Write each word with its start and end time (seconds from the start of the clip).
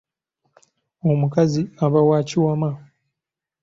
Omukazi 1.11 1.61
aba 1.85 1.99
wa 2.09 2.19
kiwamma. 2.27 2.69